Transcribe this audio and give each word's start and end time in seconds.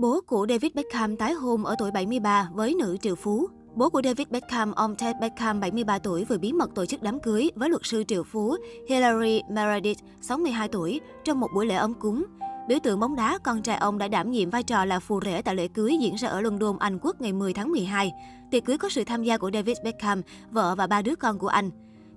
Bố 0.00 0.20
của 0.26 0.46
David 0.48 0.72
Beckham 0.74 1.16
tái 1.16 1.32
hôn 1.32 1.64
ở 1.64 1.74
tuổi 1.78 1.90
73 1.90 2.48
với 2.52 2.74
nữ 2.74 2.96
triệu 3.02 3.14
phú. 3.14 3.48
Bố 3.74 3.90
của 3.90 4.02
David 4.04 4.28
Beckham, 4.30 4.72
ông 4.72 4.96
Ted 4.96 5.16
Beckham, 5.20 5.60
73 5.60 5.98
tuổi, 5.98 6.24
vừa 6.24 6.38
bí 6.38 6.52
mật 6.52 6.70
tổ 6.74 6.86
chức 6.86 7.02
đám 7.02 7.20
cưới 7.20 7.50
với 7.54 7.68
luật 7.68 7.82
sư 7.84 8.04
triệu 8.08 8.22
phú 8.22 8.56
Hillary 8.88 9.42
Meredith, 9.50 9.98
62 10.20 10.68
tuổi, 10.68 11.00
trong 11.24 11.40
một 11.40 11.48
buổi 11.54 11.66
lễ 11.66 11.74
ấm 11.74 11.94
cúng. 11.94 12.24
Biểu 12.68 12.78
tượng 12.82 13.00
bóng 13.00 13.16
đá, 13.16 13.38
con 13.38 13.62
trai 13.62 13.76
ông 13.76 13.98
đã 13.98 14.08
đảm 14.08 14.30
nhiệm 14.30 14.50
vai 14.50 14.62
trò 14.62 14.84
là 14.84 15.00
phù 15.00 15.20
rể 15.24 15.42
tại 15.42 15.54
lễ 15.54 15.68
cưới 15.68 15.96
diễn 16.00 16.14
ra 16.14 16.28
ở 16.28 16.40
London, 16.40 16.76
Anh 16.78 16.98
Quốc 17.02 17.20
ngày 17.20 17.32
10 17.32 17.52
tháng 17.52 17.72
12. 17.72 18.12
Tiệc 18.50 18.64
cưới 18.64 18.78
có 18.78 18.88
sự 18.88 19.04
tham 19.04 19.22
gia 19.22 19.38
của 19.38 19.50
David 19.54 19.76
Beckham, 19.84 20.22
vợ 20.50 20.74
và 20.74 20.86
ba 20.86 21.02
đứa 21.02 21.14
con 21.14 21.38
của 21.38 21.48
anh. 21.48 21.70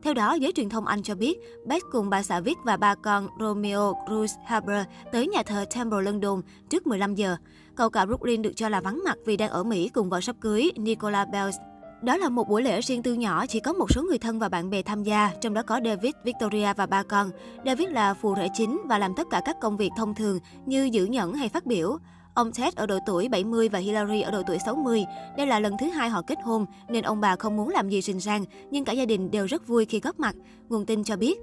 Theo 0.04 0.14
đó, 0.14 0.34
giới 0.34 0.52
truyền 0.52 0.70
thông 0.70 0.86
Anh 0.86 1.04
cho 1.04 1.16
biết, 1.16 1.40
Beth 1.66 1.84
cùng 1.92 2.10
bà 2.10 2.24
xã 2.24 2.40
Vic 2.40 2.58
và 2.64 2.78
ba 2.78 2.96
con 2.96 3.28
Romeo 3.40 3.94
Cruz 4.08 4.28
Harbour 4.46 4.86
tới 5.12 5.28
nhà 5.28 5.44
thờ 5.44 5.66
Temple 5.76 6.02
London 6.02 6.42
trước 6.70 6.88
15 6.88 7.16
giờ. 7.16 7.36
Cậu 7.76 7.90
cả 7.90 8.06
Brooklyn 8.06 8.42
được 8.42 8.52
cho 8.56 8.70
là 8.70 8.82
vắng 8.82 9.02
mặt 9.06 9.18
vì 9.26 9.38
đang 9.38 9.50
ở 9.50 9.64
Mỹ 9.64 9.90
cùng 9.90 10.10
vợ 10.10 10.22
sắp 10.22 10.36
cưới 10.42 10.72
Nicola 10.76 11.26
Bells. 11.26 11.56
Đó 12.02 12.18
là 12.18 12.30
một 12.30 12.50
buổi 12.50 12.62
lễ 12.62 12.82
riêng 12.82 13.04
tư 13.04 13.14
nhỏ, 13.14 13.46
chỉ 13.46 13.60
có 13.60 13.74
một 13.74 13.92
số 13.92 14.04
người 14.04 14.18
thân 14.18 14.40
và 14.40 14.50
bạn 14.50 14.70
bè 14.70 14.82
tham 14.82 15.04
gia, 15.04 15.32
trong 15.42 15.54
đó 15.54 15.62
có 15.62 15.80
David, 15.86 16.14
Victoria 16.24 16.74
và 16.74 16.86
ba 16.86 17.04
con. 17.04 17.30
David 17.66 17.90
là 17.90 18.14
phù 18.14 18.36
rể 18.36 18.48
chính 18.54 18.82
và 18.86 18.98
làm 18.98 19.16
tất 19.16 19.28
cả 19.32 19.42
các 19.46 19.56
công 19.62 19.78
việc 19.78 19.90
thông 19.98 20.16
thường 20.16 20.40
như 20.66 20.90
giữ 20.92 21.06
nhẫn 21.06 21.34
hay 21.34 21.50
phát 21.50 21.66
biểu. 21.66 21.98
Ông 22.34 22.52
Ted 22.52 22.76
ở 22.76 22.86
độ 22.86 23.00
tuổi 23.06 23.30
70 23.30 23.70
và 23.70 23.80
Hillary 23.80 24.22
ở 24.22 24.32
độ 24.32 24.42
tuổi 24.48 24.58
60. 24.66 25.06
Đây 25.38 25.48
là 25.48 25.60
lần 25.60 25.74
thứ 25.80 25.90
hai 25.90 26.10
họ 26.10 26.22
kết 26.22 26.38
hôn, 26.44 26.66
nên 26.90 27.04
ông 27.04 27.22
bà 27.22 27.36
không 27.36 27.58
muốn 27.58 27.70
làm 27.70 27.90
gì 27.90 28.02
rình 28.02 28.20
rang, 28.20 28.46
nhưng 28.72 28.86
cả 28.86 28.94
gia 28.94 29.06
đình 29.06 29.32
đều 29.32 29.46
rất 29.46 29.68
vui 29.68 29.86
khi 29.86 30.00
góp 30.00 30.20
mặt. 30.20 30.36
Nguồn 30.70 30.86
tin 30.86 31.04
cho 31.04 31.18
biết, 31.18 31.40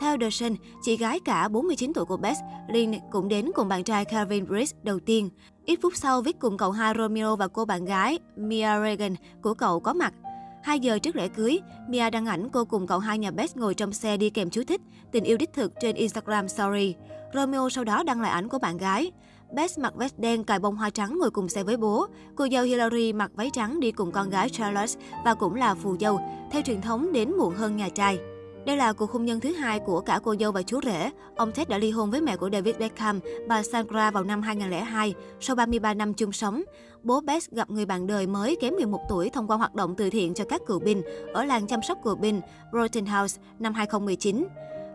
theo 0.00 0.18
The 0.18 0.30
Sun, 0.30 0.54
chị 0.82 0.96
gái 0.96 1.20
cả 1.20 1.48
49 1.48 1.92
tuổi 1.92 2.04
của 2.04 2.16
Beth, 2.16 2.38
Lynn 2.68 2.92
cũng 3.10 3.28
đến 3.28 3.50
cùng 3.54 3.68
bạn 3.68 3.84
trai 3.84 4.04
Calvin 4.04 4.46
Bridge 4.46 4.76
đầu 4.82 5.00
tiên. 5.00 5.30
Ít 5.64 5.78
phút 5.82 5.96
sau, 5.96 6.22
Vic 6.22 6.38
cùng 6.38 6.56
cậu 6.56 6.70
hai 6.70 6.94
Romeo 6.98 7.36
và 7.36 7.48
cô 7.48 7.64
bạn 7.64 7.84
gái 7.84 8.18
Mia 8.36 8.80
Regan 8.82 9.14
của 9.42 9.54
cậu 9.54 9.80
có 9.80 9.92
mặt. 9.92 10.14
2 10.62 10.80
giờ 10.80 10.98
trước 10.98 11.16
lễ 11.16 11.28
cưới, 11.28 11.60
Mia 11.88 12.10
đăng 12.10 12.26
ảnh 12.26 12.48
cô 12.52 12.64
cùng 12.64 12.86
cậu 12.86 12.98
hai 12.98 13.18
nhà 13.18 13.30
Beth 13.30 13.56
ngồi 13.56 13.74
trong 13.74 13.92
xe 13.92 14.16
đi 14.16 14.30
kèm 14.30 14.50
chú 14.50 14.62
thích 14.68 14.80
tình 15.12 15.24
yêu 15.24 15.36
đích 15.36 15.52
thực 15.52 15.72
trên 15.80 15.96
Instagram 15.96 16.48
Story. 16.48 16.94
Romeo 17.34 17.70
sau 17.70 17.84
đó 17.84 18.02
đăng 18.02 18.20
lại 18.20 18.30
ảnh 18.30 18.48
của 18.48 18.58
bạn 18.58 18.76
gái. 18.76 19.12
Beth 19.54 19.78
mặc 19.78 19.94
vest 19.96 20.14
đen 20.18 20.44
cài 20.44 20.58
bông 20.58 20.76
hoa 20.76 20.90
trắng 20.90 21.18
ngồi 21.18 21.30
cùng 21.30 21.48
xe 21.48 21.62
với 21.62 21.76
bố. 21.76 22.06
Cô 22.36 22.46
dâu 22.52 22.64
Hillary 22.64 23.12
mặc 23.12 23.30
váy 23.34 23.50
trắng 23.52 23.80
đi 23.80 23.92
cùng 23.92 24.12
con 24.12 24.30
gái 24.30 24.48
Charlotte 24.48 24.92
và 25.24 25.34
cũng 25.34 25.54
là 25.54 25.74
phù 25.74 25.96
dâu, 26.00 26.20
theo 26.50 26.62
truyền 26.62 26.80
thống 26.80 27.12
đến 27.12 27.32
muộn 27.36 27.54
hơn 27.54 27.76
nhà 27.76 27.88
trai. 27.88 28.18
Đây 28.66 28.76
là 28.76 28.92
cuộc 28.92 29.10
hôn 29.10 29.24
nhân 29.24 29.40
thứ 29.40 29.52
hai 29.52 29.78
của 29.78 30.00
cả 30.00 30.20
cô 30.24 30.34
dâu 30.40 30.52
và 30.52 30.62
chú 30.62 30.80
rể. 30.84 31.10
Ông 31.36 31.52
Ted 31.52 31.68
đã 31.68 31.78
ly 31.78 31.90
hôn 31.90 32.10
với 32.10 32.20
mẹ 32.20 32.36
của 32.36 32.50
David 32.52 32.76
Beckham, 32.76 33.20
bà 33.48 33.62
Sandra 33.62 34.10
vào 34.10 34.24
năm 34.24 34.42
2002, 34.42 35.14
sau 35.40 35.56
33 35.56 35.94
năm 35.94 36.14
chung 36.14 36.32
sống. 36.32 36.62
Bố 37.02 37.20
Beth 37.20 37.50
gặp 37.50 37.70
người 37.70 37.86
bạn 37.86 38.06
đời 38.06 38.26
mới 38.26 38.56
kém 38.60 38.74
11 38.74 39.00
tuổi 39.08 39.30
thông 39.30 39.46
qua 39.46 39.56
hoạt 39.56 39.74
động 39.74 39.94
từ 39.94 40.10
thiện 40.10 40.34
cho 40.34 40.44
các 40.44 40.60
cựu 40.66 40.78
binh 40.78 41.02
ở 41.32 41.44
làng 41.44 41.66
chăm 41.66 41.82
sóc 41.82 41.98
cựu 42.04 42.14
binh 42.14 42.40
Broughton 42.70 43.06
House 43.06 43.40
năm 43.58 43.74
2019. 43.74 44.46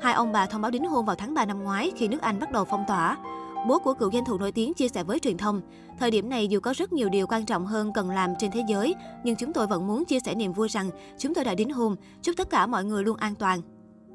Hai 0.02 0.14
ông 0.14 0.32
bà 0.32 0.46
thông 0.46 0.62
báo 0.62 0.72
đính 0.72 0.86
hôn 0.86 1.06
vào 1.06 1.16
tháng 1.16 1.34
3 1.34 1.46
năm 1.46 1.64
ngoái 1.64 1.92
khi 1.96 2.08
nước 2.08 2.22
Anh 2.22 2.40
bắt 2.40 2.52
đầu 2.52 2.66
phong 2.66 2.84
tỏa. 2.88 3.18
Bố 3.68 3.80
của 3.80 3.94
cựu 3.94 4.10
danh 4.12 4.26
thủ 4.26 4.38
nổi 4.38 4.52
tiếng 4.52 4.74
chia 4.74 4.88
sẻ 4.88 5.04
với 5.04 5.20
truyền 5.20 5.38
thông, 5.38 5.62
thời 6.00 6.12
điểm 6.12 6.30
này 6.30 6.48
dù 6.48 6.60
có 6.60 6.74
rất 6.78 6.94
nhiều 6.94 7.10
điều 7.10 7.28
quan 7.28 7.46
trọng 7.46 7.66
hơn 7.66 7.92
cần 7.94 8.10
làm 8.10 8.34
trên 8.40 8.52
thế 8.52 8.64
giới, 8.68 8.96
nhưng 9.24 9.36
chúng 9.36 9.54
tôi 9.54 9.68
vẫn 9.68 9.88
muốn 9.88 10.06
chia 10.06 10.20
sẻ 10.26 10.36
niềm 10.36 10.54
vui 10.54 10.68
rằng 10.68 10.90
chúng 11.18 11.34
tôi 11.34 11.44
đã 11.44 11.56
đính 11.56 11.74
hôn, 11.74 11.96
chúc 12.22 12.38
tất 12.38 12.50
cả 12.50 12.68
mọi 12.68 12.84
người 12.84 13.04
luôn 13.04 13.18
an 13.18 13.36
toàn. 13.36 13.62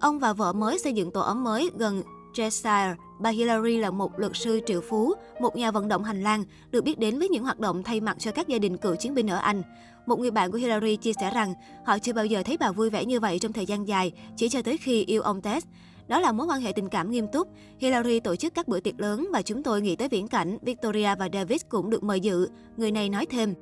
Ông 0.01 0.19
và 0.19 0.33
vợ 0.33 0.53
mới 0.53 0.79
xây 0.79 0.93
dựng 0.93 1.11
tổ 1.11 1.21
ấm 1.21 1.45
mới 1.45 1.71
gần 1.79 2.03
Cheshire. 2.35 2.95
Bà 3.21 3.31
Hillary 3.31 3.77
là 3.77 3.91
một 3.91 4.19
luật 4.19 4.33
sư 4.35 4.61
triệu 4.67 4.81
phú, 4.81 5.15
một 5.41 5.57
nhà 5.57 5.71
vận 5.71 5.89
động 5.89 6.05
hành 6.05 6.23
lang, 6.23 6.45
được 6.71 6.85
biết 6.85 6.99
đến 6.99 7.19
với 7.19 7.29
những 7.29 7.45
hoạt 7.45 7.61
động 7.61 7.83
thay 7.83 8.01
mặt 8.01 8.17
cho 8.19 8.31
các 8.31 8.49
gia 8.49 8.59
đình 8.59 8.77
cựu 8.77 8.95
chiến 8.95 9.15
binh 9.15 9.31
ở 9.31 9.37
Anh. 9.37 9.63
Một 10.07 10.19
người 10.19 10.31
bạn 10.31 10.51
của 10.53 10.59
Hillary 10.59 10.97
chia 10.97 11.13
sẻ 11.21 11.31
rằng 11.35 11.55
họ 11.85 11.99
chưa 11.99 12.13
bao 12.13 12.27
giờ 12.27 12.43
thấy 12.43 12.57
bà 12.57 12.73
vui 12.73 12.91
vẻ 12.91 13.05
như 13.05 13.21
vậy 13.21 13.39
trong 13.39 13.53
thời 13.53 13.67
gian 13.67 13.89
dài, 13.89 14.13
chỉ 14.37 14.49
cho 14.49 14.63
tới 14.63 14.77
khi 14.77 15.05
yêu 15.05 15.23
ông 15.23 15.41
Ted. 15.41 15.65
Đó 16.09 16.21
là 16.21 16.33
mối 16.33 16.47
quan 16.47 16.61
hệ 16.61 16.73
tình 16.73 16.89
cảm 16.89 17.11
nghiêm 17.11 17.27
túc. 17.33 17.49
Hillary 17.79 18.21
tổ 18.21 18.37
chức 18.37 18.55
các 18.55 18.69
bữa 18.69 18.81
tiệc 18.81 19.01
lớn 19.01 19.29
và 19.33 19.43
chúng 19.43 19.63
tôi 19.63 19.83
nghĩ 19.83 19.97
tới 19.97 20.09
viễn 20.09 20.29
cảnh 20.29 20.59
Victoria 20.63 21.15
và 21.19 21.29
David 21.33 21.61
cũng 21.69 21.91
được 21.91 22.03
mời 22.05 22.21
dự. 22.21 22.49
Người 22.77 22.91
này 22.91 23.09
nói 23.09 23.27
thêm. 23.27 23.55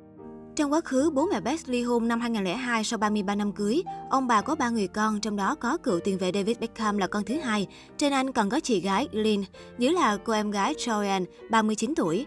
Trong 0.55 0.73
quá 0.73 0.81
khứ, 0.85 1.09
bố 1.13 1.27
mẹ 1.31 1.41
Beth 1.41 1.69
ly 1.69 1.83
hôn 1.83 2.07
năm 2.07 2.19
2002 2.19 2.83
sau 2.83 2.97
33 2.99 3.35
năm 3.35 3.51
cưới. 3.51 3.83
Ông 4.09 4.27
bà 4.27 4.41
có 4.41 4.55
ba 4.55 4.69
người 4.69 4.87
con, 4.87 5.19
trong 5.21 5.35
đó 5.35 5.55
có 5.55 5.77
cựu 5.77 5.99
tiền 5.99 6.17
vệ 6.17 6.31
David 6.33 6.57
Beckham 6.59 6.97
là 6.97 7.07
con 7.07 7.23
thứ 7.23 7.35
hai. 7.39 7.67
Trên 7.97 8.13
anh 8.13 8.31
còn 8.31 8.49
có 8.49 8.59
chị 8.59 8.79
gái 8.79 9.07
Lynn, 9.11 9.43
dưới 9.77 9.93
là 9.93 10.17
cô 10.17 10.33
em 10.33 10.51
gái 10.51 10.73
Joanne, 10.73 11.25
39 11.49 11.93
tuổi. 11.95 12.25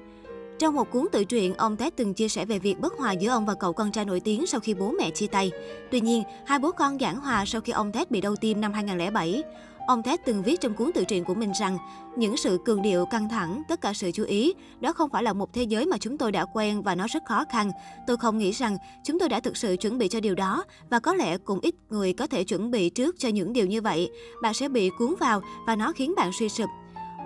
Trong 0.59 0.75
một 0.75 0.91
cuốn 0.91 1.07
tự 1.13 1.25
truyện, 1.25 1.55
ông 1.55 1.77
Ted 1.77 1.93
từng 1.97 2.15
chia 2.15 2.29
sẻ 2.29 2.45
về 2.45 2.59
việc 2.59 2.81
bất 2.81 2.93
hòa 2.99 3.13
giữa 3.13 3.31
ông 3.31 3.47
và 3.47 3.55
cậu 3.55 3.73
con 3.73 3.93
trai 3.93 4.05
nổi 4.05 4.21
tiếng 4.21 4.47
sau 4.47 4.61
khi 4.61 4.75
bố 4.75 4.91
mẹ 4.91 5.11
chia 5.11 5.27
tay. 5.27 5.51
Tuy 5.91 6.01
nhiên, 6.01 6.23
hai 6.47 6.59
bố 6.59 6.71
con 6.71 6.99
giảng 6.99 7.21
hòa 7.21 7.45
sau 7.47 7.61
khi 7.61 7.73
ông 7.73 7.93
Ted 7.93 8.09
bị 8.11 8.21
đau 8.21 8.37
tim 8.37 8.61
năm 8.61 8.73
2007. 8.73 9.43
Ông 9.87 10.03
Ted 10.03 10.21
từng 10.25 10.43
viết 10.43 10.61
trong 10.61 10.75
cuốn 10.75 10.93
tự 10.93 11.05
truyện 11.05 11.25
của 11.25 11.35
mình 11.35 11.53
rằng, 11.61 11.79
những 12.17 12.37
sự 12.37 12.59
cường 12.65 12.83
điệu, 12.83 13.07
căng 13.07 13.29
thẳng, 13.29 13.63
tất 13.69 13.81
cả 13.81 13.93
sự 13.93 14.11
chú 14.11 14.25
ý, 14.25 14.55
đó 14.81 14.93
không 14.93 15.11
phải 15.11 15.23
là 15.23 15.33
một 15.33 15.53
thế 15.53 15.63
giới 15.63 15.87
mà 15.87 15.99
chúng 15.99 16.19
tôi 16.19 16.33
đã 16.33 16.45
quen 16.45 16.83
và 16.83 16.95
nó 16.95 17.07
rất 17.07 17.23
khó 17.25 17.45
khăn. 17.49 17.71
Tôi 18.07 18.17
không 18.17 18.39
nghĩ 18.39 18.51
rằng 18.51 18.77
chúng 19.05 19.19
tôi 19.19 19.29
đã 19.29 19.41
thực 19.41 19.57
sự 19.57 19.77
chuẩn 19.81 19.99
bị 19.99 20.09
cho 20.09 20.21
điều 20.21 20.35
đó 20.35 20.65
và 20.91 20.99
có 20.99 21.15
lẽ 21.15 21.39
cũng 21.39 21.61
ít 21.61 21.75
người 21.91 22.13
có 22.13 22.27
thể 22.27 22.45
chuẩn 22.45 22.71
bị 22.71 22.91
trước 22.91 23.15
cho 23.19 23.29
những 23.29 23.53
điều 23.53 23.67
như 23.67 23.83
vậy. 23.83 24.11
Bạn 24.43 24.55
sẽ 24.55 24.69
bị 24.69 24.91
cuốn 24.99 25.15
vào 25.21 25.41
và 25.67 25.77
nó 25.77 25.93
khiến 25.93 26.15
bạn 26.17 26.31
suy 26.39 26.49
sụp. 26.49 26.69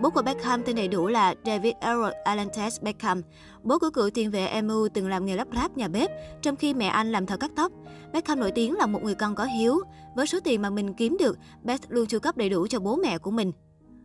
Bố 0.02 0.10
của 0.10 0.22
Beckham 0.22 0.62
tên 0.62 0.76
đầy 0.76 0.88
đủ 0.88 1.06
là 1.06 1.34
David 1.46 1.72
Errol 1.80 2.10
Alantes 2.24 2.80
Beckham. 2.82 3.22
Bố 3.62 3.78
của 3.78 3.90
cựu 3.90 4.10
tiền 4.10 4.30
vệ 4.30 4.62
MU 4.62 4.88
từng 4.94 5.08
làm 5.08 5.26
nghề 5.26 5.36
lắp 5.36 5.48
ráp 5.54 5.76
nhà 5.76 5.88
bếp, 5.88 6.10
trong 6.42 6.56
khi 6.56 6.74
mẹ 6.74 6.86
anh 6.86 7.12
làm 7.12 7.26
thợ 7.26 7.36
cắt 7.36 7.50
tóc. 7.56 7.72
Beckham 8.12 8.40
nổi 8.40 8.50
tiếng 8.50 8.76
là 8.76 8.86
một 8.86 9.02
người 9.02 9.14
con 9.14 9.34
có 9.34 9.44
hiếu. 9.44 9.80
Với 10.16 10.26
số 10.26 10.38
tiền 10.44 10.62
mà 10.62 10.70
mình 10.70 10.94
kiếm 10.94 11.16
được, 11.20 11.38
Beth 11.62 11.82
luôn 11.88 12.06
chu 12.06 12.18
cấp 12.18 12.36
đầy 12.36 12.48
đủ 12.48 12.66
cho 12.66 12.80
bố 12.80 12.96
mẹ 12.96 13.18
của 13.18 13.30
mình. 13.30 13.52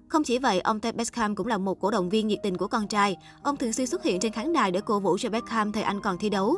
Không 0.07 0.23
chỉ 0.23 0.38
vậy, 0.38 0.59
ông 0.59 0.79
Ted 0.79 0.95
Beckham 0.95 1.35
cũng 1.35 1.47
là 1.47 1.57
một 1.57 1.79
cổ 1.79 1.91
động 1.91 2.09
viên 2.09 2.27
nhiệt 2.27 2.39
tình 2.44 2.57
của 2.57 2.67
con 2.67 2.88
trai. 2.88 3.17
Ông 3.44 3.57
thường 3.57 3.73
xuyên 3.73 3.88
xuất 3.88 4.03
hiện 4.03 4.19
trên 4.19 4.31
khán 4.31 4.53
đài 4.53 4.72
để 4.72 4.81
cổ 4.81 5.00
vũ 5.00 5.17
cho 5.17 5.29
Beckham 5.29 5.72
thời 5.72 5.83
anh 5.83 6.01
còn 6.01 6.17
thi 6.17 6.29
đấu. 6.29 6.56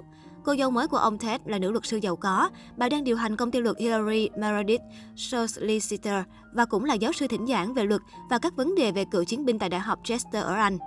Cô 0.47 0.56
dâu 0.56 0.72
mới 0.72 0.88
của 0.88 0.97
ông 0.97 1.18
Ted 1.18 1.41
là 1.46 1.59
nữ 1.59 1.72
luật 1.72 1.85
sư 1.85 1.97
giàu 1.97 2.16
có. 2.16 2.50
Bà 2.78 2.90
đang 2.90 3.03
điều 3.03 3.16
hành 3.16 3.35
công 3.35 3.52
ty 3.52 3.59
luật 3.59 3.78
Hillary 3.80 4.30
Meredith, 4.38 4.81
Solicitor, 5.16 6.13
và 6.53 6.66
cũng 6.66 6.85
là 6.85 6.94
giáo 6.94 7.13
sư 7.13 7.28
thỉnh 7.28 7.47
giảng 7.47 7.74
về 7.74 7.84
luật 7.84 8.02
và 8.30 8.40
các 8.40 8.56
vấn 8.56 8.75
đề 8.75 8.91
về 8.91 9.06
cựu 9.12 9.24
chiến 9.24 9.46
binh 9.46 9.59
tại 9.59 9.69
Đại 9.69 9.80
học 9.80 10.00
Chester 10.03 10.44
ở 10.44 10.53
Anh. 10.53 10.78